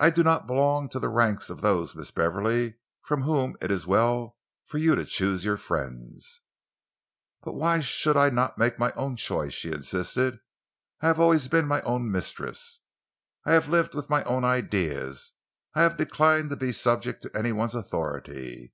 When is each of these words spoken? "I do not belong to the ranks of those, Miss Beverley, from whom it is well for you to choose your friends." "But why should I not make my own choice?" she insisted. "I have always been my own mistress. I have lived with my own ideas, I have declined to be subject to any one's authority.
"I 0.00 0.08
do 0.08 0.22
not 0.22 0.46
belong 0.46 0.88
to 0.88 0.98
the 0.98 1.10
ranks 1.10 1.50
of 1.50 1.60
those, 1.60 1.94
Miss 1.94 2.10
Beverley, 2.10 2.76
from 3.02 3.24
whom 3.24 3.58
it 3.60 3.70
is 3.70 3.86
well 3.86 4.38
for 4.64 4.78
you 4.78 4.94
to 4.94 5.04
choose 5.04 5.44
your 5.44 5.58
friends." 5.58 6.40
"But 7.42 7.52
why 7.52 7.80
should 7.80 8.16
I 8.16 8.30
not 8.30 8.56
make 8.56 8.78
my 8.78 8.90
own 8.92 9.16
choice?" 9.16 9.52
she 9.52 9.70
insisted. 9.70 10.40
"I 11.02 11.08
have 11.08 11.20
always 11.20 11.48
been 11.48 11.66
my 11.66 11.82
own 11.82 12.10
mistress. 12.10 12.80
I 13.44 13.52
have 13.52 13.68
lived 13.68 13.94
with 13.94 14.08
my 14.08 14.22
own 14.24 14.44
ideas, 14.44 15.34
I 15.74 15.82
have 15.82 15.98
declined 15.98 16.48
to 16.48 16.56
be 16.56 16.72
subject 16.72 17.20
to 17.24 17.36
any 17.38 17.52
one's 17.52 17.74
authority. 17.74 18.72